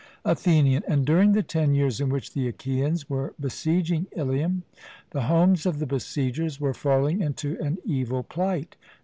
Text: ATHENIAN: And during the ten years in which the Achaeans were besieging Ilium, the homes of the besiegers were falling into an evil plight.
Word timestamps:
ATHENIAN: 0.25 0.81
And 0.87 1.05
during 1.05 1.33
the 1.33 1.43
ten 1.43 1.75
years 1.75 2.01
in 2.01 2.09
which 2.09 2.33
the 2.33 2.47
Achaeans 2.47 3.07
were 3.07 3.35
besieging 3.39 4.07
Ilium, 4.15 4.63
the 5.11 5.21
homes 5.29 5.67
of 5.67 5.77
the 5.77 5.85
besiegers 5.85 6.59
were 6.59 6.73
falling 6.73 7.21
into 7.21 7.55
an 7.63 7.77
evil 7.85 8.23
plight. 8.23 8.77